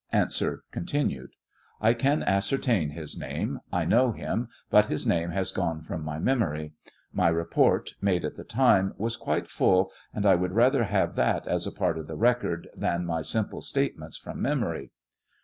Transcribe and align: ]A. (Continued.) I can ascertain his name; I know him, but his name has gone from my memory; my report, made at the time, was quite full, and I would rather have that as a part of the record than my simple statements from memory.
]A. 0.11 0.25
(Continued.) 0.71 1.29
I 1.79 1.93
can 1.93 2.23
ascertain 2.23 2.89
his 2.89 3.15
name; 3.19 3.59
I 3.71 3.85
know 3.85 4.13
him, 4.13 4.47
but 4.71 4.87
his 4.87 5.05
name 5.05 5.29
has 5.29 5.51
gone 5.51 5.83
from 5.83 6.03
my 6.03 6.17
memory; 6.17 6.73
my 7.13 7.27
report, 7.29 7.93
made 8.01 8.25
at 8.25 8.35
the 8.35 8.43
time, 8.43 8.95
was 8.97 9.15
quite 9.15 9.47
full, 9.47 9.91
and 10.11 10.25
I 10.25 10.33
would 10.33 10.53
rather 10.53 10.85
have 10.85 11.13
that 11.17 11.45
as 11.47 11.67
a 11.67 11.71
part 11.71 11.99
of 11.99 12.07
the 12.07 12.15
record 12.17 12.67
than 12.75 13.05
my 13.05 13.21
simple 13.21 13.61
statements 13.61 14.17
from 14.17 14.41
memory. 14.41 14.89